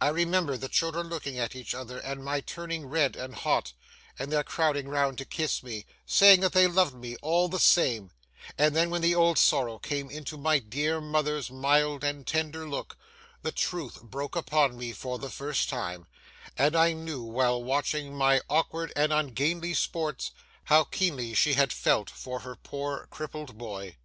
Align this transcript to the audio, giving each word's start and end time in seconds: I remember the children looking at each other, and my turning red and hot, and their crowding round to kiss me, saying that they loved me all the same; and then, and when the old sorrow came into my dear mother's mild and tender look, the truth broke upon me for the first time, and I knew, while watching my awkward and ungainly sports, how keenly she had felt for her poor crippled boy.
I 0.00 0.08
remember 0.08 0.56
the 0.56 0.70
children 0.70 1.08
looking 1.10 1.38
at 1.38 1.54
each 1.54 1.74
other, 1.74 1.98
and 1.98 2.24
my 2.24 2.40
turning 2.40 2.86
red 2.86 3.14
and 3.14 3.34
hot, 3.34 3.74
and 4.18 4.32
their 4.32 4.42
crowding 4.42 4.88
round 4.88 5.18
to 5.18 5.26
kiss 5.26 5.62
me, 5.62 5.84
saying 6.06 6.40
that 6.40 6.54
they 6.54 6.66
loved 6.66 6.94
me 6.94 7.16
all 7.16 7.46
the 7.46 7.58
same; 7.60 8.10
and 8.56 8.74
then, 8.74 8.84
and 8.84 8.90
when 8.90 9.02
the 9.02 9.14
old 9.14 9.36
sorrow 9.36 9.78
came 9.78 10.08
into 10.08 10.38
my 10.38 10.60
dear 10.60 10.98
mother's 10.98 11.50
mild 11.50 12.02
and 12.04 12.26
tender 12.26 12.66
look, 12.66 12.96
the 13.42 13.52
truth 13.52 14.00
broke 14.02 14.34
upon 14.34 14.78
me 14.78 14.92
for 14.92 15.18
the 15.18 15.28
first 15.28 15.68
time, 15.68 16.06
and 16.56 16.74
I 16.74 16.94
knew, 16.94 17.20
while 17.22 17.62
watching 17.62 18.16
my 18.16 18.40
awkward 18.48 18.94
and 18.96 19.12
ungainly 19.12 19.74
sports, 19.74 20.30
how 20.64 20.84
keenly 20.84 21.34
she 21.34 21.52
had 21.52 21.70
felt 21.70 22.08
for 22.08 22.38
her 22.38 22.56
poor 22.56 23.08
crippled 23.10 23.58
boy. 23.58 23.98